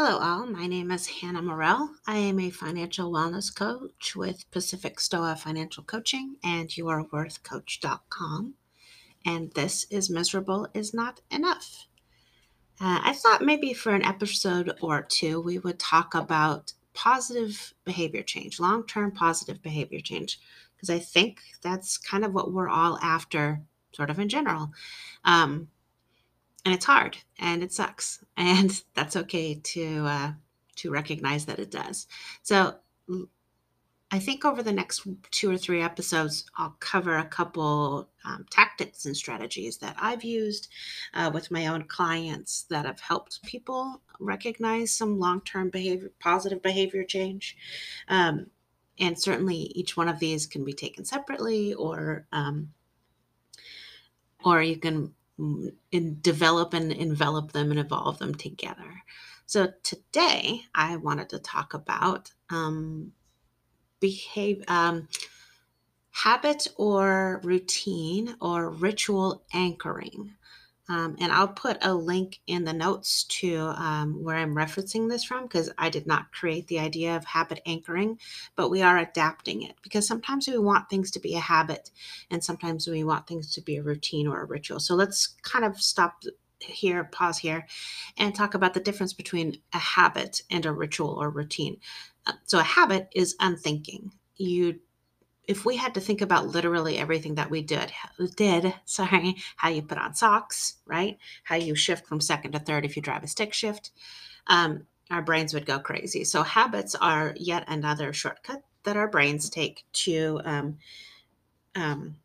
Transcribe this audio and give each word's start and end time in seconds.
Hello, 0.00 0.18
all. 0.18 0.46
My 0.46 0.68
name 0.68 0.92
is 0.92 1.08
Hannah 1.08 1.42
Morell. 1.42 1.90
I 2.06 2.18
am 2.18 2.38
a 2.38 2.50
financial 2.50 3.10
wellness 3.10 3.52
coach 3.52 4.14
with 4.14 4.48
Pacific 4.52 5.00
Stoa 5.00 5.34
Financial 5.34 5.82
Coaching 5.82 6.36
and 6.44 6.68
YourWorthCoach.com. 6.68 8.54
And 9.26 9.50
this 9.54 9.86
is 9.90 10.08
Miserable 10.08 10.68
is 10.72 10.94
Not 10.94 11.20
Enough. 11.32 11.88
Uh, 12.80 13.00
I 13.02 13.12
thought 13.12 13.42
maybe 13.42 13.74
for 13.74 13.92
an 13.92 14.04
episode 14.04 14.72
or 14.80 15.02
two, 15.02 15.40
we 15.40 15.58
would 15.58 15.80
talk 15.80 16.14
about 16.14 16.74
positive 16.94 17.74
behavior 17.84 18.22
change, 18.22 18.60
long 18.60 18.86
term 18.86 19.10
positive 19.10 19.60
behavior 19.62 19.98
change, 19.98 20.38
because 20.76 20.90
I 20.90 21.00
think 21.00 21.40
that's 21.60 21.98
kind 21.98 22.24
of 22.24 22.32
what 22.32 22.52
we're 22.52 22.68
all 22.68 23.00
after, 23.02 23.62
sort 23.90 24.10
of 24.10 24.20
in 24.20 24.28
general. 24.28 24.70
Um, 25.24 25.66
and 26.68 26.74
it's 26.74 26.84
hard 26.84 27.16
and 27.38 27.62
it 27.62 27.72
sucks 27.72 28.22
and 28.36 28.82
that's 28.94 29.16
okay 29.16 29.54
to 29.54 30.04
uh, 30.06 30.32
to 30.76 30.90
recognize 30.90 31.46
that 31.46 31.58
it 31.58 31.70
does. 31.70 32.06
So 32.42 32.76
i 34.10 34.18
think 34.18 34.42
over 34.46 34.62
the 34.62 34.72
next 34.72 35.06
two 35.30 35.50
or 35.50 35.58
three 35.58 35.82
episodes 35.82 36.46
i'll 36.56 36.74
cover 36.80 37.18
a 37.18 37.24
couple 37.26 38.08
um, 38.24 38.46
tactics 38.50 39.04
and 39.04 39.14
strategies 39.14 39.76
that 39.76 39.94
i've 40.00 40.24
used 40.24 40.68
uh, 41.12 41.30
with 41.32 41.50
my 41.50 41.66
own 41.66 41.82
clients 41.84 42.62
that 42.70 42.86
have 42.86 43.00
helped 43.00 43.42
people 43.42 44.00
recognize 44.20 44.94
some 44.94 45.18
long-term 45.18 45.70
behavior 45.70 46.10
positive 46.20 46.62
behavior 46.62 47.04
change. 47.04 47.56
Um, 48.08 48.46
and 48.98 49.18
certainly 49.18 49.56
each 49.56 49.96
one 49.96 50.08
of 50.08 50.18
these 50.18 50.46
can 50.46 50.64
be 50.64 50.72
taken 50.72 51.04
separately 51.04 51.74
or 51.74 52.26
um, 52.32 52.70
or 54.44 54.62
you 54.62 54.76
can 54.76 55.14
and 55.38 56.22
develop 56.22 56.74
and 56.74 56.92
envelop 56.92 57.52
them 57.52 57.70
and 57.70 57.80
evolve 57.80 58.18
them 58.18 58.34
together. 58.34 59.02
So 59.46 59.72
today 59.82 60.62
I 60.74 60.96
wanted 60.96 61.30
to 61.30 61.38
talk 61.38 61.74
about 61.74 62.32
um, 62.50 63.12
behave 64.00 64.62
um, 64.68 65.08
habit 66.10 66.66
or 66.76 67.40
routine 67.44 68.34
or 68.40 68.70
ritual 68.70 69.44
anchoring. 69.52 70.34
Um, 70.88 71.16
and 71.20 71.30
I'll 71.30 71.48
put 71.48 71.76
a 71.82 71.92
link 71.92 72.40
in 72.46 72.64
the 72.64 72.72
notes 72.72 73.24
to 73.24 73.74
um, 73.76 74.22
where 74.22 74.36
I'm 74.36 74.54
referencing 74.54 75.08
this 75.08 75.22
from 75.22 75.42
because 75.42 75.70
I 75.76 75.90
did 75.90 76.06
not 76.06 76.32
create 76.32 76.66
the 76.68 76.78
idea 76.78 77.14
of 77.14 77.24
habit 77.24 77.60
anchoring, 77.66 78.18
but 78.56 78.70
we 78.70 78.80
are 78.80 78.98
adapting 78.98 79.62
it 79.62 79.76
because 79.82 80.06
sometimes 80.06 80.48
we 80.48 80.58
want 80.58 80.88
things 80.88 81.10
to 81.10 81.20
be 81.20 81.34
a 81.34 81.40
habit 81.40 81.90
and 82.30 82.42
sometimes 82.42 82.88
we 82.88 83.04
want 83.04 83.26
things 83.26 83.52
to 83.54 83.60
be 83.60 83.76
a 83.76 83.82
routine 83.82 84.26
or 84.26 84.42
a 84.42 84.46
ritual. 84.46 84.80
So 84.80 84.94
let's 84.94 85.36
kind 85.42 85.64
of 85.64 85.80
stop 85.80 86.22
here, 86.60 87.04
pause 87.04 87.38
here, 87.38 87.66
and 88.16 88.34
talk 88.34 88.54
about 88.54 88.74
the 88.74 88.80
difference 88.80 89.12
between 89.12 89.58
a 89.74 89.78
habit 89.78 90.42
and 90.50 90.64
a 90.64 90.72
ritual 90.72 91.10
or 91.10 91.30
routine. 91.30 91.78
Uh, 92.26 92.32
so 92.44 92.58
a 92.58 92.64
habit 92.64 93.08
is 93.14 93.36
unthinking. 93.40 94.12
You 94.36 94.80
if 95.48 95.64
we 95.64 95.76
had 95.76 95.94
to 95.94 96.00
think 96.00 96.20
about 96.20 96.46
literally 96.46 96.98
everything 96.98 97.34
that 97.34 97.50
we 97.50 97.62
did 97.62 97.90
did 98.36 98.72
sorry 98.84 99.36
how 99.56 99.68
you 99.68 99.82
put 99.82 99.98
on 99.98 100.14
socks 100.14 100.76
right? 100.86 101.18
How 101.44 101.56
you 101.56 101.74
shift 101.74 102.06
from 102.06 102.20
second 102.20 102.52
to 102.52 102.58
third 102.58 102.84
if 102.84 102.96
you 102.96 103.02
drive 103.02 103.24
a 103.24 103.28
stick 103.28 103.52
shift 103.52 103.90
um, 104.48 104.86
our 105.10 105.22
brains 105.22 105.54
would 105.54 105.66
go 105.66 105.78
crazy. 105.78 106.24
So 106.24 106.42
habits 106.42 106.94
are 106.94 107.34
yet 107.36 107.64
another 107.68 108.12
shortcut 108.12 108.62
that 108.84 108.96
our 108.96 109.08
brains 109.08 109.48
take 109.50 109.84
to 109.92 110.40
um, 110.44 110.78
um, 111.74 112.16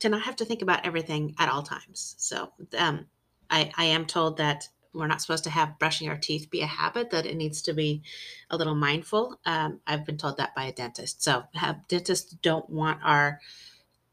to 0.00 0.08
not 0.08 0.22
have 0.22 0.36
to 0.36 0.44
think 0.44 0.62
about 0.62 0.84
everything 0.84 1.34
at 1.38 1.48
all 1.48 1.62
times. 1.62 2.14
So 2.18 2.52
um, 2.76 3.06
I, 3.50 3.70
I 3.76 3.84
am 3.84 4.06
told 4.06 4.36
that 4.38 4.68
we're 4.94 5.06
not 5.06 5.20
supposed 5.20 5.44
to 5.44 5.50
have 5.50 5.78
brushing 5.78 6.08
our 6.08 6.16
teeth 6.16 6.50
be 6.50 6.60
a 6.60 6.66
habit 6.66 7.10
that 7.10 7.26
it 7.26 7.36
needs 7.36 7.62
to 7.62 7.72
be 7.72 8.02
a 8.50 8.56
little 8.56 8.74
mindful. 8.74 9.38
Um, 9.44 9.80
i've 9.86 10.04
been 10.04 10.18
told 10.18 10.36
that 10.36 10.54
by 10.54 10.64
a 10.64 10.72
dentist. 10.72 11.22
So 11.22 11.44
have, 11.54 11.86
dentists 11.88 12.32
don't 12.42 12.68
want 12.68 13.00
our 13.02 13.40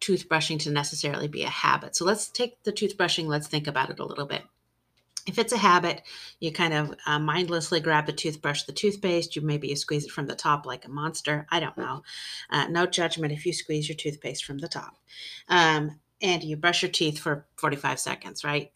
toothbrushing 0.01 0.59
to 0.59 0.71
necessarily 0.71 1.27
be 1.27 1.43
a 1.43 1.49
habit. 1.49 1.95
So 1.95 2.05
let's 2.05 2.29
take 2.29 2.63
the 2.63 2.71
toothbrushing 2.71 3.27
let's 3.27 3.47
think 3.47 3.67
about 3.67 3.89
it 3.89 3.99
a 3.99 4.05
little 4.05 4.25
bit. 4.25 4.43
If 5.27 5.37
it's 5.37 5.53
a 5.53 5.57
habit 5.57 6.01
you 6.39 6.51
kind 6.51 6.73
of 6.73 6.95
uh, 7.05 7.19
mindlessly 7.19 7.81
grab 7.81 8.05
the 8.05 8.13
toothbrush 8.13 8.63
the 8.63 8.71
toothpaste 8.71 9.35
you 9.35 9.41
maybe 9.41 9.67
you 9.67 9.75
squeeze 9.75 10.05
it 10.05 10.11
from 10.11 10.27
the 10.27 10.35
top 10.35 10.65
like 10.65 10.85
a 10.85 10.89
monster 10.89 11.45
i 11.51 11.59
don't 11.59 11.77
know. 11.77 12.03
Uh, 12.49 12.67
no 12.67 12.85
judgment 12.85 13.33
if 13.33 13.45
you 13.45 13.53
squeeze 13.53 13.89
your 13.89 13.97
toothpaste 13.97 14.45
from 14.45 14.59
the 14.59 14.69
top. 14.69 14.97
Um, 15.49 15.99
and 16.21 16.43
you 16.43 16.57
brush 16.57 16.81
your 16.81 16.91
teeth 16.91 17.19
for 17.19 17.45
45 17.57 17.99
seconds, 17.99 18.43
right? 18.43 18.71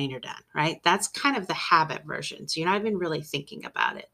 And 0.00 0.10
you're 0.10 0.20
done, 0.20 0.42
right? 0.54 0.80
That's 0.84 1.08
kind 1.08 1.36
of 1.36 1.46
the 1.46 1.54
habit 1.54 2.04
version. 2.04 2.46
So 2.48 2.60
you're 2.60 2.68
not 2.68 2.80
even 2.80 2.98
really 2.98 3.22
thinking 3.22 3.64
about 3.64 3.96
it. 3.96 4.08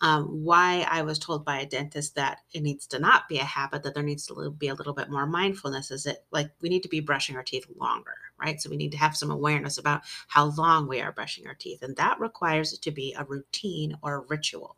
Um, 0.00 0.44
why 0.44 0.86
I 0.90 1.02
was 1.02 1.18
told 1.18 1.44
by 1.44 1.60
a 1.60 1.66
dentist 1.66 2.16
that 2.16 2.38
it 2.52 2.62
needs 2.62 2.86
to 2.88 2.98
not 2.98 3.28
be 3.28 3.38
a 3.38 3.44
habit, 3.44 3.82
that 3.84 3.94
there 3.94 4.02
needs 4.02 4.26
to 4.26 4.50
be 4.50 4.68
a 4.68 4.74
little 4.74 4.92
bit 4.92 5.10
more 5.10 5.26
mindfulness, 5.26 5.90
is 5.90 6.04
it 6.06 6.24
like 6.30 6.50
we 6.60 6.68
need 6.68 6.82
to 6.82 6.88
be 6.88 7.00
brushing 7.00 7.36
our 7.36 7.42
teeth 7.42 7.66
longer, 7.78 8.14
right? 8.38 8.60
So 8.60 8.68
we 8.68 8.76
need 8.76 8.92
to 8.92 8.98
have 8.98 9.16
some 9.16 9.30
awareness 9.30 9.78
about 9.78 10.02
how 10.28 10.46
long 10.56 10.88
we 10.88 11.00
are 11.00 11.12
brushing 11.12 11.46
our 11.46 11.54
teeth. 11.54 11.82
And 11.82 11.96
that 11.96 12.20
requires 12.20 12.72
it 12.72 12.82
to 12.82 12.90
be 12.90 13.14
a 13.16 13.24
routine 13.24 13.96
or 14.02 14.16
a 14.16 14.24
ritual. 14.28 14.76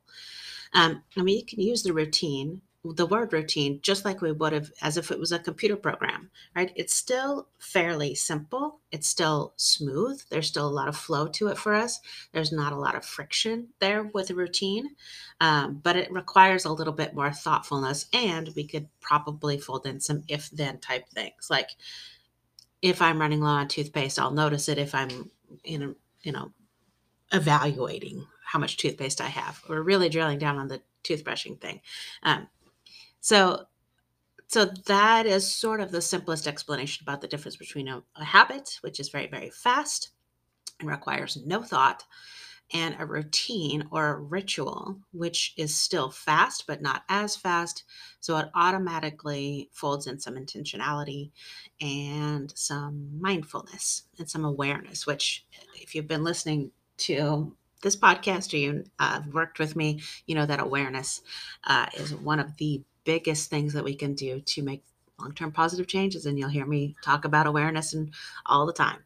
Um, 0.75 1.03
I 1.17 1.23
mean, 1.23 1.39
you 1.39 1.47
can 1.47 1.61
use 1.61 1.83
the 1.83 1.95
routine 1.95 2.61
the 2.95 3.07
word 3.07 3.33
routine 3.33 3.81
just 3.83 4.05
like 4.05 4.21
we 4.21 4.33
would 4.33 4.53
have 4.53 4.71
as 4.83 4.97
if 4.97 5.11
it 5.11 5.19
was 5.19 5.33
a 5.33 5.39
computer 5.39 5.77
program, 5.77 6.31
right? 6.55 6.73
It's 6.77 6.95
still 6.95 7.49
fairly 7.59 8.15
simple. 8.15 8.81
It's 8.93 9.09
still 9.09 9.55
smooth. 9.57 10.23
There's 10.31 10.49
still 10.49 10.67
a 10.67 10.71
lot 10.71 10.89
of 10.89 10.97
flow 10.97 11.29
to 11.29 11.49
it 11.49 11.59
for 11.59 11.75
us. 11.75 12.01
There's 12.33 12.53
not 12.53 12.73
a 12.73 12.79
lot 12.79 12.95
of 12.95 13.05
friction 13.05 13.69
there 13.79 14.05
with 14.05 14.31
routine, 14.31 14.91
um, 15.41 15.81
but 15.83 15.97
it 15.97 16.13
requires 16.13 16.65
a 16.65 16.73
little 16.73 16.93
bit 16.93 17.15
more 17.15 17.33
thoughtfulness. 17.33 18.07
And 18.13 18.51
we 18.55 18.67
could 18.67 18.89
probably 19.01 19.59
fold 19.59 19.87
in 19.87 20.01
some 20.01 20.25
if 20.29 20.51
then 20.51 20.79
type 20.79 21.09
things 21.09 21.49
like 21.51 21.71
if 22.83 23.03
I'm 23.03 23.21
running 23.21 23.41
low 23.41 23.49
on 23.49 23.69
toothpaste, 23.69 24.19
I'll 24.19 24.31
notice 24.31 24.69
it 24.69 24.79
if 24.79 24.95
I'm 24.95 25.31
in 25.65 25.83
a, 25.83 25.95
you 26.23 26.33
know, 26.33 26.53
evaluating 27.33 28.27
how 28.45 28.59
much 28.59 28.77
toothpaste 28.77 29.21
I 29.21 29.27
have 29.27 29.63
or 29.69 29.83
really 29.83 30.09
drilling 30.09 30.39
down 30.39 30.59
on 30.59 30.69
the 30.69 30.81
toothbrushing 31.03 31.61
thing. 31.61 31.81
Um, 32.23 32.49
so 33.27 33.67
so 34.47 34.67
that 34.87 35.27
is 35.27 35.53
sort 35.53 35.81
of 35.81 35.91
the 35.91 36.01
simplest 36.01 36.47
explanation 36.47 37.03
about 37.03 37.21
the 37.21 37.27
difference 37.27 37.57
between 37.57 37.89
a, 37.89 38.01
a 38.15 38.25
habit, 38.25 38.79
which 38.83 39.01
is 39.01 39.09
very, 39.09 39.27
very 39.27 39.51
fast 39.51 40.11
and 40.79 40.89
requires 40.89 41.37
no 41.45 41.61
thought, 41.61 42.05
and 42.73 42.95
a 43.01 43.05
routine 43.05 43.89
or 43.91 44.11
a 44.11 44.21
ritual, 44.21 45.01
which 45.13 45.55
is 45.57 45.77
still 45.77 46.09
fast, 46.09 46.69
but 46.69 46.81
not 46.81 47.03
as 47.09 47.35
fast. 47.35 47.83
So 48.21 48.37
it 48.37 48.49
automatically 48.55 49.71
folds 49.73 50.07
in 50.07 50.21
some 50.21 50.37
intentionality 50.37 51.33
and 51.81 52.53
some 52.57 53.09
mindfulness 53.21 54.05
and 54.21 54.31
some 54.31 54.45
awareness, 54.45 55.05
which, 55.05 55.45
if 55.75 55.97
you've 55.97 56.07
been 56.07 56.23
listening 56.23 56.71
to 56.99 57.57
this 57.83 57.97
podcast 57.97 58.55
or 58.55 58.59
you've 58.59 58.89
uh, 59.01 59.23
worked 59.33 59.59
with 59.59 59.75
me, 59.75 60.01
you 60.27 60.37
know 60.37 60.47
that 60.47 60.61
awareness 60.61 61.23
uh, 61.65 61.87
is 61.97 62.15
one 62.15 62.39
of 62.39 62.57
the 62.59 62.85
biggest 63.07 63.49
things 63.49 63.73
that 63.73 63.85
we 63.85 63.95
can 63.95 64.15
do 64.15 64.41
to 64.41 64.63
make 64.63 64.85
long-term 65.19 65.53
positive 65.53 65.87
changes 65.87 66.27
and 66.27 66.39
you'll 66.39 66.51
hear 66.51 66.67
me 66.67 66.95
talk 67.03 67.25
about 67.25 67.47
awareness 67.47 67.95
and 67.95 68.13
all 68.45 68.67
the 68.67 68.73
time. 68.73 69.03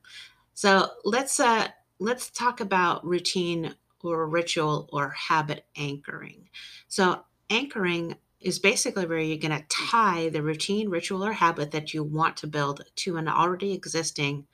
So 0.54 0.88
let's 1.04 1.38
uh 1.38 1.68
let's 2.00 2.30
talk 2.30 2.60
about 2.60 3.04
routine 3.06 3.74
or 4.02 4.26
ritual 4.26 4.88
or 4.92 5.10
habit 5.10 5.66
anchoring. 5.76 6.48
So 6.88 7.22
anchoring 7.50 8.16
is 8.40 8.58
basically 8.58 9.06
where 9.06 9.18
you're 9.18 9.36
going 9.36 9.56
to 9.56 9.66
tie 9.68 10.30
the 10.30 10.42
routine 10.42 10.88
ritual 10.88 11.24
or 11.24 11.32
habit 11.32 11.70
that 11.72 11.92
you 11.92 12.02
want 12.02 12.38
to 12.38 12.46
build 12.46 12.82
to 12.96 13.18
an 13.18 13.28
already 13.28 13.74
existing 13.74 14.46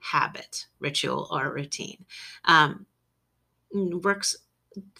habit 0.00 0.66
ritual 0.80 1.28
or 1.30 1.52
routine. 1.52 2.04
Um, 2.44 2.86
works 3.72 4.36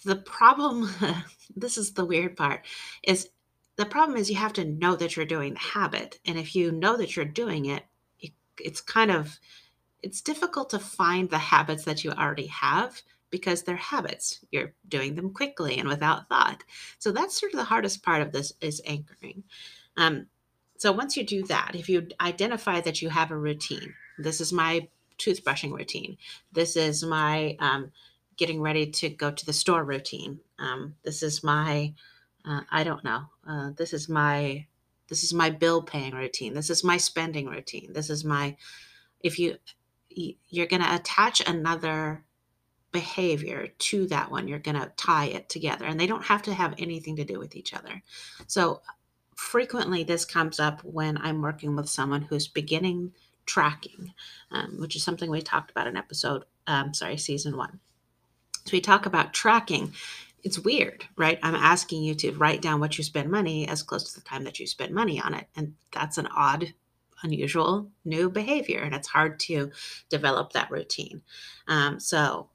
the 0.04 0.16
problem 0.16 0.88
this 1.56 1.76
is 1.76 1.93
the 1.93 2.04
weird 2.04 2.37
part 2.37 2.64
is 3.02 3.28
the 3.76 3.86
problem 3.86 4.16
is 4.16 4.30
you 4.30 4.36
have 4.36 4.52
to 4.54 4.64
know 4.64 4.96
that 4.96 5.16
you're 5.16 5.26
doing 5.26 5.54
the 5.54 5.60
habit 5.60 6.18
and 6.24 6.38
if 6.38 6.54
you 6.54 6.72
know 6.72 6.96
that 6.96 7.16
you're 7.16 7.24
doing 7.24 7.66
it, 7.66 7.84
it 8.20 8.32
it's 8.58 8.80
kind 8.80 9.10
of 9.10 9.38
it's 10.02 10.20
difficult 10.20 10.70
to 10.70 10.78
find 10.78 11.30
the 11.30 11.38
habits 11.38 11.84
that 11.84 12.04
you 12.04 12.10
already 12.12 12.46
have 12.48 13.02
because 13.30 13.62
they're 13.62 13.76
habits. 13.76 14.44
You're 14.52 14.74
doing 14.88 15.14
them 15.14 15.32
quickly 15.32 15.78
and 15.78 15.88
without 15.88 16.28
thought. 16.28 16.62
So 16.98 17.10
that's 17.10 17.40
sort 17.40 17.52
of 17.52 17.58
the 17.58 17.64
hardest 17.64 18.02
part 18.02 18.22
of 18.22 18.30
this 18.30 18.52
is 18.60 18.82
anchoring. 18.86 19.42
Um, 19.96 20.26
so 20.76 20.92
once 20.92 21.16
you 21.16 21.24
do 21.24 21.44
that 21.44 21.72
if 21.74 21.88
you 21.88 22.08
identify 22.20 22.80
that 22.82 23.00
you 23.00 23.08
have 23.08 23.30
a 23.30 23.36
routine 23.36 23.94
this 24.18 24.40
is 24.40 24.52
my 24.52 24.88
toothbrushing 25.18 25.72
routine. 25.72 26.16
This 26.52 26.76
is 26.76 27.04
my 27.04 27.56
um, 27.60 27.92
getting 28.36 28.60
ready 28.60 28.86
to 28.86 29.08
go 29.08 29.30
to 29.30 29.46
the 29.46 29.52
store 29.52 29.84
routine. 29.84 30.40
Um, 30.58 30.94
this 31.04 31.22
is 31.22 31.42
my 31.42 31.94
uh, 32.44 32.60
I 32.70 32.84
don't 32.84 33.04
know. 33.04 33.24
Uh, 33.49 33.70
this 33.76 33.93
is 33.93 34.08
my 34.08 34.67
this 35.08 35.23
is 35.23 35.35
my 35.35 35.50
bill 35.50 35.82
paying 35.82 36.14
routine. 36.14 36.55
This 36.55 36.70
is 36.70 36.82
my 36.82 36.96
spending 36.96 37.46
routine. 37.46 37.93
This 37.93 38.11
is 38.11 38.25
my 38.25 38.56
if 39.20 39.38
you 39.38 39.56
you're 40.08 40.67
going 40.67 40.82
to 40.82 40.94
attach 40.94 41.46
another 41.46 42.25
behavior 42.93 43.69
to 43.79 44.06
that 44.06 44.31
one. 44.31 44.49
You're 44.49 44.58
going 44.58 44.81
to 44.81 44.93
tie 44.96 45.26
it 45.26 45.49
together, 45.49 45.85
and 45.85 45.99
they 45.99 46.06
don't 46.06 46.25
have 46.25 46.43
to 46.43 46.55
have 46.55 46.75
anything 46.79 47.17
to 47.17 47.25
do 47.25 47.38
with 47.38 47.56
each 47.56 47.75
other. 47.75 48.02
So, 48.46 48.81
frequently, 49.35 50.05
this 50.05 50.25
comes 50.25 50.61
up 50.61 50.82
when 50.85 51.19
I'm 51.19 51.43
working 51.43 51.76
with 51.76 51.88
someone 51.88 52.23
who's 52.23 52.49
beginning 52.49 53.12
tracking, 53.46 54.14
um, 54.50 54.76
which 54.81 54.96
is 54.96 55.02
something 55.02 55.31
we 55.31 55.43
talked 55.43 55.70
about 55.70 55.88
in 55.88 55.96
episode, 55.96 56.44
um, 56.67 56.94
sorry, 56.94 57.17
season 57.19 57.56
one. 57.56 57.81
So, 58.64 58.70
we 58.73 58.81
talk 58.81 59.05
about 59.05 59.35
tracking. 59.35 59.93
It's 60.44 60.58
weird, 60.58 61.05
right? 61.17 61.38
I'm 61.43 61.55
asking 61.55 62.05
you 62.05 62.14
to 62.17 62.32
write 62.32 62.62
down 62.62 62.79
what 62.79 62.99
you 62.99 63.05
spend 63.05 63.31
money 63.31 63.67
as 63.67 63.82
close 63.82 64.05
to 64.12 64.20
the 64.20 64.25
time 64.25 64.44
that 64.44 64.61
you 64.61 64.67
spend 64.67 64.94
money 64.94 65.20
on 65.20 65.35
it. 65.35 65.46
And 65.56 65.75
that's 65.91 66.19
an 66.19 66.29
odd 66.29 66.75
unusual 67.23 67.91
new 68.05 68.29
behavior 68.29 68.81
and 68.81 68.94
it's 68.94 69.08
hard 69.08 69.41
to 69.41 69.70
develop 70.11 70.52
that 70.52 70.70
routine 70.70 71.23
um, 71.69 71.99
so 71.99 72.50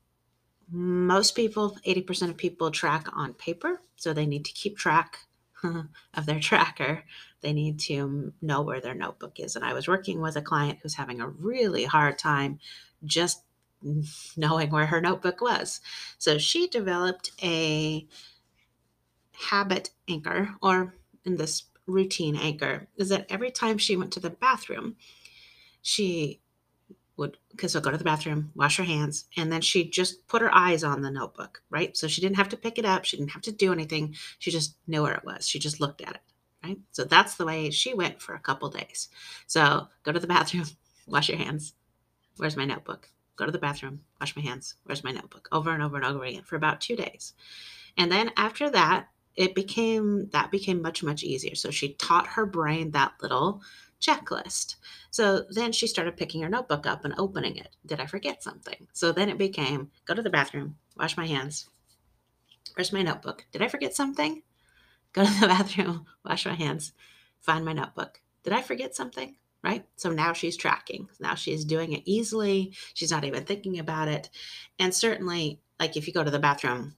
most 0.71 1.35
people, 1.35 1.77
80% 1.85 2.29
of 2.29 2.37
people 2.37 2.71
track 2.71 3.07
on 3.13 3.33
paper. 3.33 3.81
So 3.95 4.13
they 4.13 4.25
need 4.25 4.45
to 4.45 4.51
keep 4.53 4.77
track 4.77 5.19
of 5.63 6.25
their 6.25 6.39
tracker. 6.39 7.03
They 7.41 7.53
need 7.53 7.79
to 7.81 8.33
know 8.41 8.61
where 8.61 8.81
their 8.81 8.93
notebook 8.93 9.39
is. 9.39 9.55
And 9.55 9.65
I 9.65 9.73
was 9.73 9.87
working 9.87 10.21
with 10.21 10.35
a 10.35 10.41
client 10.41 10.79
who's 10.81 10.95
having 10.95 11.21
a 11.21 11.27
really 11.27 11.85
hard 11.85 12.17
time 12.17 12.59
just 13.03 13.43
knowing 14.37 14.69
where 14.69 14.87
her 14.87 15.01
notebook 15.01 15.41
was. 15.41 15.81
So 16.17 16.37
she 16.37 16.67
developed 16.67 17.31
a 17.41 18.07
habit 19.49 19.91
anchor, 20.07 20.55
or 20.61 20.93
in 21.25 21.37
this 21.37 21.63
routine 21.87 22.35
anchor, 22.35 22.87
is 22.97 23.09
that 23.09 23.25
every 23.29 23.51
time 23.51 23.77
she 23.77 23.95
went 23.95 24.11
to 24.13 24.19
the 24.19 24.29
bathroom, 24.29 24.95
she 25.81 26.41
would 27.19 27.37
because 27.51 27.73
she'll 27.73 27.81
go 27.81 27.91
to 27.91 27.97
the 27.97 28.03
bathroom, 28.03 28.51
wash 28.55 28.77
her 28.77 28.83
hands, 28.83 29.25
and 29.37 29.51
then 29.51 29.61
she 29.61 29.89
just 29.89 30.27
put 30.27 30.41
her 30.41 30.53
eyes 30.53 30.83
on 30.83 31.01
the 31.01 31.11
notebook, 31.11 31.61
right? 31.69 31.95
So 31.95 32.07
she 32.07 32.21
didn't 32.21 32.37
have 32.37 32.49
to 32.49 32.57
pick 32.57 32.79
it 32.79 32.85
up, 32.85 33.05
she 33.05 33.17
didn't 33.17 33.31
have 33.31 33.41
to 33.43 33.51
do 33.51 33.71
anything. 33.71 34.15
She 34.39 34.51
just 34.51 34.75
knew 34.87 35.03
where 35.03 35.15
it 35.15 35.25
was. 35.25 35.47
She 35.47 35.59
just 35.59 35.79
looked 35.79 36.01
at 36.01 36.15
it, 36.15 36.21
right? 36.63 36.79
So 36.91 37.03
that's 37.03 37.35
the 37.35 37.45
way 37.45 37.69
she 37.69 37.93
went 37.93 38.21
for 38.21 38.33
a 38.33 38.39
couple 38.39 38.69
days. 38.69 39.09
So 39.47 39.87
go 40.03 40.11
to 40.11 40.19
the 40.19 40.27
bathroom, 40.27 40.65
wash 41.07 41.29
your 41.29 41.37
hands. 41.37 41.73
Where's 42.37 42.57
my 42.57 42.65
notebook? 42.65 43.09
Go 43.39 43.45
to 43.45 43.53
the 43.53 43.57
bathroom, 43.57 44.01
wash 44.19 44.35
my 44.35 44.41
hands. 44.41 44.75
Where's 44.83 45.01
my 45.01 45.13
notebook? 45.13 45.47
Over 45.53 45.71
and 45.71 45.81
over 45.81 45.95
and 45.95 46.05
over 46.05 46.25
again 46.25 46.43
for 46.43 46.57
about 46.57 46.81
two 46.81 46.97
days. 46.97 47.33
And 47.97 48.11
then 48.11 48.31
after 48.35 48.69
that, 48.71 49.07
it 49.37 49.55
became 49.55 50.27
that 50.33 50.51
became 50.51 50.81
much 50.81 51.03
much 51.03 51.23
easier. 51.23 51.55
So 51.55 51.71
she 51.71 51.93
taught 51.93 52.27
her 52.27 52.45
brain 52.45 52.91
that 52.91 53.13
little 53.21 53.61
checklist. 54.01 54.75
So 55.09 55.45
then 55.49 55.71
she 55.71 55.87
started 55.87 56.17
picking 56.17 56.41
her 56.41 56.49
notebook 56.49 56.85
up 56.85 57.05
and 57.05 57.13
opening 57.17 57.55
it. 57.55 57.69
Did 57.85 58.01
I 58.01 58.07
forget 58.07 58.43
something? 58.43 58.87
So 58.91 59.13
then 59.13 59.29
it 59.29 59.37
became 59.37 59.89
go 60.03 60.13
to 60.13 60.21
the 60.21 60.29
bathroom, 60.29 60.75
wash 60.97 61.15
my 61.15 61.25
hands. 61.25 61.69
Where's 62.75 62.91
my 62.91 63.03
notebook? 63.03 63.45
Did 63.53 63.61
I 63.61 63.69
forget 63.69 63.95
something? 63.95 64.43
Go 65.13 65.23
to 65.23 65.39
the 65.39 65.47
bathroom, 65.55 66.07
wash 66.25 66.45
my 66.45 66.55
hands, 66.55 66.91
find 67.39 67.63
my 67.63 67.71
notebook. 67.71 68.19
Did 68.43 68.51
I 68.51 68.61
forget 68.61 68.97
something? 68.97 69.37
Right? 69.63 69.85
So 69.97 70.09
now 70.09 70.33
she's 70.33 70.55
tracking. 70.55 71.09
Now 71.19 71.35
she's 71.35 71.65
doing 71.65 71.91
it 71.91 72.03
easily. 72.05 72.73
She's 72.93 73.11
not 73.11 73.25
even 73.25 73.43
thinking 73.43 73.77
about 73.77 74.07
it. 74.07 74.29
And 74.79 74.93
certainly, 74.93 75.59
like 75.79 75.97
if 75.97 76.07
you 76.07 76.13
go 76.13 76.23
to 76.23 76.31
the 76.31 76.39
bathroom, 76.39 76.95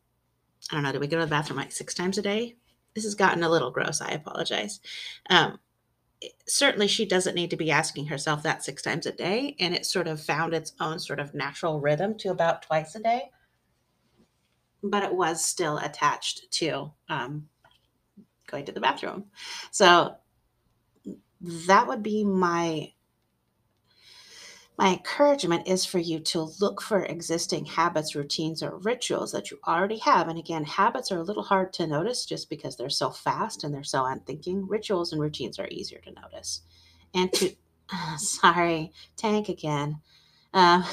I 0.71 0.75
don't 0.75 0.83
know, 0.83 0.91
do 0.91 0.99
we 0.99 1.07
go 1.07 1.17
to 1.17 1.25
the 1.25 1.29
bathroom 1.29 1.57
like 1.57 1.71
six 1.71 1.93
times 1.95 2.17
a 2.19 2.21
day? 2.21 2.55
This 2.93 3.03
has 3.03 3.15
gotten 3.15 3.43
a 3.43 3.49
little 3.49 3.71
gross. 3.71 4.01
I 4.01 4.11
apologize. 4.11 4.79
Um, 5.29 5.59
certainly 6.47 6.87
she 6.87 7.05
doesn't 7.05 7.35
need 7.35 7.49
to 7.49 7.57
be 7.57 7.71
asking 7.71 8.07
herself 8.07 8.43
that 8.43 8.63
six 8.63 8.81
times 8.81 9.05
a 9.05 9.11
day 9.11 9.55
and 9.59 9.73
it 9.73 9.85
sort 9.85 10.07
of 10.07 10.21
found 10.21 10.53
its 10.53 10.73
own 10.79 10.99
sort 10.99 11.19
of 11.19 11.33
natural 11.33 11.79
rhythm 11.79 12.15
to 12.17 12.29
about 12.29 12.61
twice 12.61 12.95
a 12.95 12.99
day 12.99 13.31
but 14.83 15.03
it 15.03 15.13
was 15.13 15.43
still 15.43 15.77
attached 15.77 16.51
to 16.51 16.91
um, 17.09 17.47
going 18.47 18.65
to 18.65 18.71
the 18.71 18.81
bathroom 18.81 19.25
so 19.71 20.15
that 21.41 21.87
would 21.87 22.03
be 22.03 22.23
my 22.23 22.93
my 24.77 24.93
encouragement 24.93 25.67
is 25.67 25.85
for 25.85 25.99
you 25.99 26.19
to 26.19 26.51
look 26.59 26.81
for 26.81 27.03
existing 27.03 27.65
habits, 27.65 28.15
routines, 28.15 28.63
or 28.63 28.77
rituals 28.77 29.31
that 29.31 29.51
you 29.51 29.59
already 29.67 29.99
have. 29.99 30.27
And 30.27 30.39
again, 30.39 30.63
habits 30.63 31.11
are 31.11 31.19
a 31.19 31.23
little 31.23 31.43
hard 31.43 31.71
to 31.73 31.85
notice 31.85 32.25
just 32.25 32.49
because 32.49 32.77
they're 32.77 32.89
so 32.89 33.11
fast 33.11 33.63
and 33.63 33.73
they're 33.73 33.83
so 33.83 34.05
unthinking. 34.05 34.67
Rituals 34.67 35.11
and 35.11 35.21
routines 35.21 35.59
are 35.59 35.67
easier 35.69 35.99
to 35.99 36.11
notice. 36.19 36.61
And 37.13 37.31
to, 37.33 37.53
sorry, 38.17 38.91
tank 39.17 39.49
again, 39.49 40.01
uh, 40.53 40.83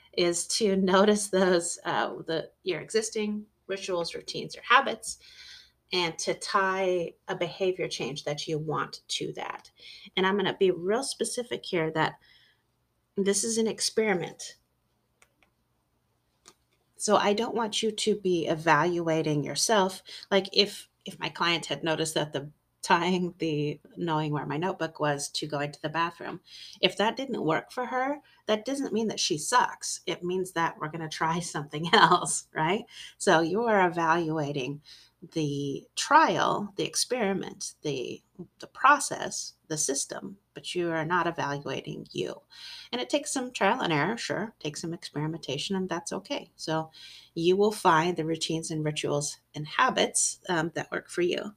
is 0.16 0.46
to 0.46 0.76
notice 0.76 1.28
those, 1.28 1.78
uh, 1.84 2.14
the 2.26 2.50
your 2.64 2.80
existing 2.80 3.46
rituals, 3.68 4.14
routines, 4.14 4.56
or 4.56 4.62
habits 4.68 5.18
and 5.92 6.18
to 6.18 6.34
tie 6.34 7.12
a 7.28 7.36
behavior 7.36 7.88
change 7.88 8.24
that 8.24 8.48
you 8.48 8.58
want 8.58 9.00
to 9.08 9.32
that. 9.34 9.70
And 10.16 10.26
I'm 10.26 10.34
going 10.34 10.46
to 10.46 10.56
be 10.58 10.70
real 10.70 11.04
specific 11.04 11.64
here 11.64 11.90
that 11.92 12.14
this 13.16 13.44
is 13.44 13.58
an 13.58 13.66
experiment. 13.66 14.56
So 16.96 17.16
I 17.16 17.32
don't 17.32 17.54
want 17.54 17.82
you 17.82 17.90
to 17.92 18.16
be 18.16 18.46
evaluating 18.46 19.44
yourself. 19.44 20.02
Like 20.30 20.48
if 20.52 20.88
if 21.04 21.18
my 21.20 21.28
client 21.28 21.66
had 21.66 21.84
noticed 21.84 22.14
that 22.14 22.32
the 22.32 22.50
tying 22.84 23.34
the 23.38 23.80
knowing 23.96 24.30
where 24.30 24.44
my 24.44 24.58
notebook 24.58 25.00
was 25.00 25.28
to 25.30 25.46
going 25.46 25.72
to 25.72 25.82
the 25.82 25.88
bathroom. 25.88 26.38
If 26.82 26.98
that 26.98 27.16
didn't 27.16 27.42
work 27.42 27.72
for 27.72 27.86
her, 27.86 28.18
that 28.46 28.66
doesn't 28.66 28.92
mean 28.92 29.08
that 29.08 29.18
she 29.18 29.38
sucks. 29.38 30.02
It 30.06 30.22
means 30.22 30.52
that 30.52 30.76
we're 30.78 30.90
going 30.90 31.00
to 31.00 31.08
try 31.08 31.40
something 31.40 31.88
else, 31.94 32.46
right? 32.54 32.84
So 33.16 33.40
you 33.40 33.64
are 33.64 33.88
evaluating 33.88 34.82
the 35.32 35.84
trial, 35.96 36.72
the 36.76 36.84
experiment, 36.84 37.74
the 37.82 38.22
the 38.58 38.66
process, 38.66 39.54
the 39.68 39.78
system, 39.78 40.36
but 40.54 40.74
you 40.74 40.90
are 40.90 41.04
not 41.04 41.26
evaluating 41.26 42.06
you. 42.10 42.34
And 42.90 43.00
it 43.00 43.08
takes 43.08 43.32
some 43.32 43.52
trial 43.52 43.80
and 43.80 43.92
error, 43.92 44.16
sure, 44.16 44.54
takes 44.58 44.80
some 44.80 44.92
experimentation, 44.92 45.76
and 45.76 45.88
that's 45.88 46.12
okay. 46.12 46.50
So 46.56 46.90
you 47.34 47.56
will 47.56 47.70
find 47.72 48.16
the 48.16 48.24
routines 48.24 48.70
and 48.70 48.84
rituals 48.84 49.38
and 49.54 49.66
habits 49.66 50.40
um, 50.48 50.72
that 50.74 50.90
work 50.90 51.08
for 51.08 51.22
you. 51.22 51.54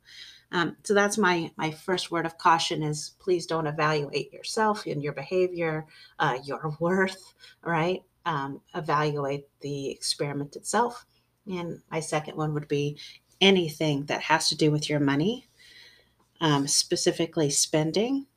Um, 0.51 0.77
so 0.83 0.93
that's 0.93 1.17
my 1.17 1.51
my 1.57 1.71
first 1.71 2.09
word 2.11 2.25
of 2.25 2.37
caution 2.37 2.81
is 2.83 3.15
please 3.19 3.45
don't 3.45 3.67
evaluate 3.67 4.31
yourself 4.31 4.85
and 4.85 5.03
your 5.03 5.13
behavior, 5.13 5.85
uh, 6.19 6.37
your 6.43 6.75
worth, 6.79 7.33
right? 7.63 8.03
Um, 8.25 8.61
evaluate 8.75 9.47
the 9.61 9.89
experiment 9.89 10.55
itself. 10.55 11.05
And 11.49 11.81
my 11.89 12.01
second 12.01 12.35
one 12.35 12.53
would 12.53 12.67
be 12.67 12.97
anything 13.41 14.05
that 14.05 14.21
has 14.21 14.49
to 14.49 14.57
do 14.57 14.71
with 14.71 14.89
your 14.89 14.99
money, 14.99 15.47
um, 16.41 16.67
specifically 16.67 17.49
spending, 17.49 18.27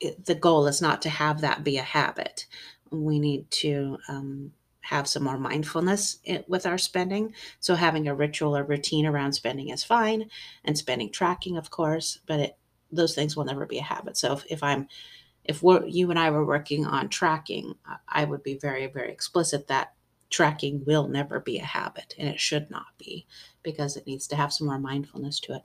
it, 0.00 0.24
the 0.26 0.34
goal 0.34 0.66
is 0.66 0.80
not 0.80 1.02
to 1.02 1.08
have 1.08 1.40
that 1.40 1.64
be 1.64 1.76
a 1.78 1.82
habit. 1.82 2.46
We 2.90 3.18
need 3.18 3.50
to 3.52 3.98
um, 4.08 4.52
have 4.80 5.08
some 5.08 5.24
more 5.24 5.38
mindfulness 5.38 6.18
with 6.46 6.66
our 6.66 6.78
spending. 6.78 7.34
So, 7.60 7.74
having 7.74 8.08
a 8.08 8.14
ritual 8.14 8.56
or 8.56 8.64
routine 8.64 9.06
around 9.06 9.32
spending 9.32 9.68
is 9.68 9.84
fine, 9.84 10.30
and 10.64 10.78
spending 10.78 11.10
tracking, 11.10 11.56
of 11.56 11.70
course, 11.70 12.18
but 12.26 12.40
it, 12.40 12.56
those 12.90 13.14
things 13.14 13.36
will 13.36 13.44
never 13.44 13.66
be 13.66 13.78
a 13.78 13.82
habit. 13.82 14.16
So, 14.16 14.32
if, 14.34 14.44
if 14.48 14.62
I'm 14.62 14.88
if 15.44 15.62
you 15.62 16.10
and 16.10 16.18
I 16.18 16.30
were 16.30 16.44
working 16.44 16.86
on 16.86 17.08
tracking, 17.08 17.74
I 18.06 18.24
would 18.24 18.42
be 18.42 18.58
very, 18.58 18.86
very 18.86 19.10
explicit 19.10 19.68
that 19.68 19.94
tracking 20.30 20.84
will 20.84 21.08
never 21.08 21.40
be 21.40 21.58
a 21.58 21.64
habit 21.64 22.14
and 22.18 22.28
it 22.28 22.40
should 22.40 22.70
not 22.70 22.86
be 22.98 23.26
because 23.62 23.96
it 23.96 24.06
needs 24.06 24.26
to 24.28 24.36
have 24.36 24.52
some 24.52 24.66
more 24.66 24.78
mindfulness 24.78 25.40
to 25.40 25.54
it. 25.54 25.62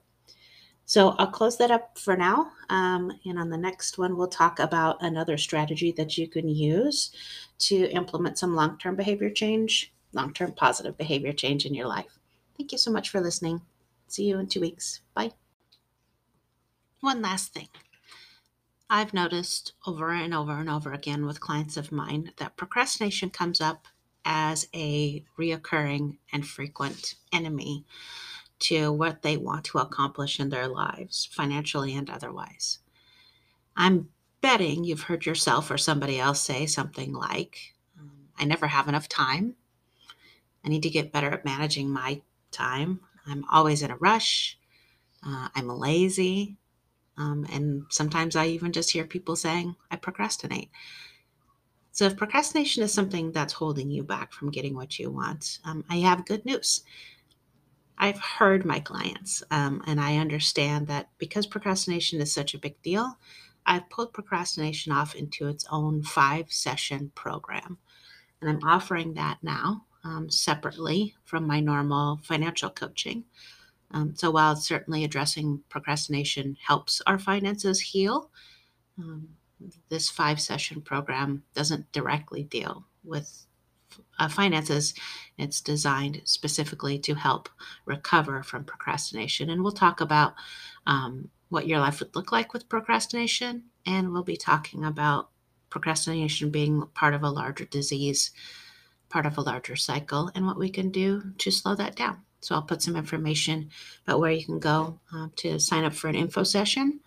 So 0.86 1.10
I'll 1.18 1.28
close 1.28 1.56
that 1.58 1.70
up 1.70 1.98
for 1.98 2.16
now. 2.16 2.52
Um, 2.68 3.10
and 3.24 3.38
on 3.38 3.48
the 3.48 3.56
next 3.56 3.96
one, 3.96 4.16
we'll 4.16 4.28
talk 4.28 4.58
about 4.58 5.02
another 5.02 5.38
strategy 5.38 5.92
that 5.92 6.18
you 6.18 6.28
can 6.28 6.48
use 6.48 7.10
to 7.60 7.90
implement 7.90 8.38
some 8.38 8.54
long 8.54 8.78
term 8.78 8.94
behavior 8.94 9.30
change, 9.30 9.94
long 10.12 10.34
term 10.34 10.52
positive 10.52 10.98
behavior 10.98 11.32
change 11.32 11.64
in 11.64 11.74
your 11.74 11.86
life. 11.86 12.18
Thank 12.58 12.72
you 12.72 12.78
so 12.78 12.90
much 12.90 13.08
for 13.08 13.20
listening. 13.20 13.62
See 14.08 14.24
you 14.24 14.38
in 14.38 14.46
two 14.46 14.60
weeks. 14.60 15.00
Bye. 15.14 15.32
One 17.00 17.22
last 17.22 17.54
thing. 17.54 17.68
I've 18.90 19.14
noticed 19.14 19.72
over 19.86 20.10
and 20.10 20.34
over 20.34 20.52
and 20.52 20.68
over 20.68 20.92
again 20.92 21.24
with 21.24 21.40
clients 21.40 21.78
of 21.78 21.90
mine 21.90 22.32
that 22.36 22.56
procrastination 22.56 23.30
comes 23.30 23.60
up 23.60 23.88
as 24.24 24.68
a 24.74 25.24
reoccurring 25.38 26.18
and 26.32 26.46
frequent 26.46 27.14
enemy 27.32 27.84
to 28.60 28.92
what 28.92 29.22
they 29.22 29.36
want 29.36 29.64
to 29.64 29.78
accomplish 29.78 30.40
in 30.40 30.48
their 30.48 30.68
lives, 30.68 31.28
financially 31.32 31.94
and 31.94 32.08
otherwise. 32.08 32.78
I'm 33.76 34.08
betting 34.40 34.84
you've 34.84 35.02
heard 35.02 35.26
yourself 35.26 35.70
or 35.70 35.78
somebody 35.78 36.20
else 36.20 36.40
say 36.40 36.66
something 36.66 37.12
like, 37.12 37.74
um, 37.98 38.28
I 38.38 38.44
never 38.44 38.66
have 38.66 38.88
enough 38.88 39.08
time. 39.08 39.56
I 40.64 40.68
need 40.68 40.82
to 40.82 40.90
get 40.90 41.12
better 41.12 41.30
at 41.30 41.44
managing 41.44 41.90
my 41.90 42.22
time. 42.50 43.00
I'm 43.26 43.44
always 43.50 43.82
in 43.82 43.90
a 43.90 43.96
rush. 43.96 44.58
Uh, 45.26 45.48
I'm 45.54 45.68
lazy. 45.68 46.56
Um, 47.16 47.46
and 47.52 47.84
sometimes 47.90 48.36
I 48.36 48.46
even 48.46 48.72
just 48.72 48.90
hear 48.90 49.04
people 49.04 49.36
saying, 49.36 49.76
I 49.90 49.96
procrastinate. 49.96 50.70
So, 51.94 52.06
if 52.06 52.16
procrastination 52.16 52.82
is 52.82 52.92
something 52.92 53.30
that's 53.30 53.52
holding 53.52 53.88
you 53.88 54.02
back 54.02 54.32
from 54.32 54.50
getting 54.50 54.74
what 54.74 54.98
you 54.98 55.10
want, 55.12 55.60
um, 55.64 55.84
I 55.88 55.98
have 55.98 56.26
good 56.26 56.44
news. 56.44 56.82
I've 57.96 58.18
heard 58.18 58.64
my 58.64 58.80
clients, 58.80 59.44
um, 59.52 59.80
and 59.86 60.00
I 60.00 60.16
understand 60.16 60.88
that 60.88 61.10
because 61.18 61.46
procrastination 61.46 62.20
is 62.20 62.32
such 62.32 62.52
a 62.52 62.58
big 62.58 62.82
deal, 62.82 63.16
I've 63.64 63.88
pulled 63.90 64.12
procrastination 64.12 64.90
off 64.90 65.14
into 65.14 65.46
its 65.46 65.66
own 65.70 66.02
five 66.02 66.52
session 66.52 67.12
program. 67.14 67.78
And 68.40 68.50
I'm 68.50 68.68
offering 68.68 69.14
that 69.14 69.38
now 69.44 69.84
um, 70.02 70.28
separately 70.28 71.14
from 71.24 71.46
my 71.46 71.60
normal 71.60 72.18
financial 72.24 72.70
coaching. 72.70 73.22
Um, 73.92 74.16
so 74.16 74.32
while 74.32 74.56
certainly 74.56 75.04
addressing 75.04 75.62
procrastination 75.68 76.56
helps 76.60 77.00
our 77.06 77.20
finances 77.20 77.80
heal, 77.80 78.30
um, 78.98 79.28
this 79.88 80.10
five 80.10 80.40
session 80.40 80.80
program 80.80 81.42
doesn't 81.54 81.90
directly 81.92 82.42
deal 82.42 82.84
with 83.04 83.46
uh, 84.18 84.28
finances. 84.28 84.94
It's 85.38 85.60
designed 85.60 86.22
specifically 86.24 86.98
to 87.00 87.14
help 87.14 87.48
recover 87.84 88.42
from 88.42 88.64
procrastination. 88.64 89.50
And 89.50 89.62
we'll 89.62 89.72
talk 89.72 90.00
about 90.00 90.34
um, 90.86 91.30
what 91.48 91.66
your 91.66 91.78
life 91.78 92.00
would 92.00 92.14
look 92.14 92.32
like 92.32 92.52
with 92.52 92.68
procrastination. 92.68 93.64
And 93.86 94.12
we'll 94.12 94.24
be 94.24 94.36
talking 94.36 94.84
about 94.84 95.30
procrastination 95.70 96.50
being 96.50 96.86
part 96.94 97.14
of 97.14 97.22
a 97.22 97.30
larger 97.30 97.64
disease, 97.64 98.30
part 99.08 99.26
of 99.26 99.38
a 99.38 99.42
larger 99.42 99.76
cycle, 99.76 100.30
and 100.34 100.46
what 100.46 100.58
we 100.58 100.70
can 100.70 100.90
do 100.90 101.22
to 101.38 101.50
slow 101.50 101.74
that 101.74 101.96
down. 101.96 102.22
So 102.40 102.54
I'll 102.54 102.62
put 102.62 102.82
some 102.82 102.96
information 102.96 103.70
about 104.06 104.20
where 104.20 104.30
you 104.30 104.44
can 104.44 104.58
go 104.58 105.00
uh, 105.14 105.28
to 105.36 105.58
sign 105.58 105.84
up 105.84 105.94
for 105.94 106.08
an 106.08 106.14
info 106.14 106.42
session 106.42 107.00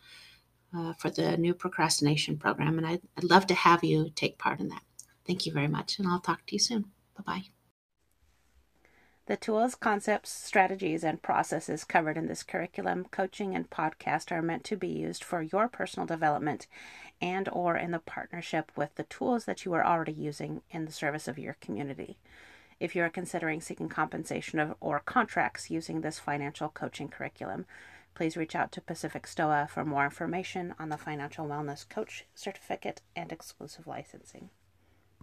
uh, 0.77 0.93
for 0.93 1.09
the 1.09 1.37
new 1.37 1.53
procrastination 1.53 2.37
program. 2.37 2.77
And 2.77 2.85
I'd, 2.85 3.01
I'd 3.17 3.23
love 3.23 3.47
to 3.47 3.55
have 3.55 3.83
you 3.83 4.11
take 4.13 4.37
part 4.37 4.59
in 4.59 4.69
that. 4.69 4.83
Thank 5.25 5.45
you 5.45 5.51
very 5.51 5.67
much, 5.67 5.99
and 5.99 6.07
I'll 6.07 6.21
talk 6.21 6.45
to 6.45 6.55
you 6.55 6.59
soon. 6.59 6.85
Bye 7.17 7.23
bye. 7.25 7.43
The 9.25 9.35
tools, 9.35 9.75
concepts, 9.75 10.29
strategies, 10.29 11.03
and 11.03 11.21
processes 11.21 11.83
covered 11.83 12.15
in 12.15 12.27
this 12.27 12.43
curriculum, 12.43 13.07
coaching, 13.11 13.53
and 13.53 13.69
podcast 13.69 14.31
are 14.31 14.41
meant 14.41 14.63
to 14.65 14.77
be 14.77 14.87
used 14.87 15.21
for 15.21 15.41
your 15.41 15.67
personal 15.67 16.07
development 16.07 16.65
and 17.19 17.49
or 17.51 17.75
in 17.75 17.91
the 17.91 17.99
partnership 17.99 18.71
with 18.77 18.95
the 18.95 19.03
tools 19.03 19.43
that 19.43 19.65
you 19.65 19.73
are 19.73 19.85
already 19.85 20.13
using 20.13 20.61
in 20.71 20.85
the 20.85 20.93
service 20.93 21.27
of 21.27 21.37
your 21.37 21.57
community. 21.59 22.17
If 22.79 22.95
you 22.95 23.03
are 23.03 23.09
considering 23.09 23.59
seeking 23.59 23.89
compensation 23.89 24.59
of, 24.59 24.75
or 24.79 25.01
contracts 25.01 25.69
using 25.69 25.99
this 25.99 26.19
financial 26.19 26.69
coaching 26.69 27.09
curriculum, 27.09 27.65
please 28.17 28.35
reach 28.35 28.55
out 28.55 28.71
to 28.71 28.81
Pacific 28.81 29.27
STOA 29.27 29.67
for 29.69 29.85
more 29.85 30.03
information 30.03 30.73
on 30.79 30.89
the 30.89 30.97
Financial 30.97 31.45
Wellness 31.45 31.87
Coach 31.87 32.25
Certificate 32.33 32.99
and 33.15 33.31
exclusive 33.31 33.85
licensing. 33.85 34.49